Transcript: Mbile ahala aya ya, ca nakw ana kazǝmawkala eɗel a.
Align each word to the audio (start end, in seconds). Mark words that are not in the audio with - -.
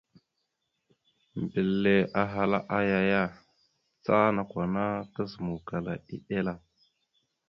Mbile 1.43 1.95
ahala 2.23 2.59
aya 2.77 2.99
ya, 3.11 3.23
ca 4.05 4.17
nakw 4.35 4.55
ana 4.63 4.83
kazǝmawkala 5.15 5.91
eɗel 6.13 6.47
a. 6.53 6.55